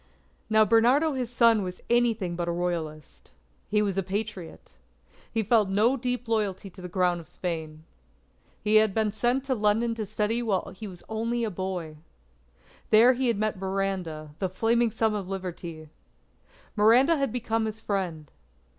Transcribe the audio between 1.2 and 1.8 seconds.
son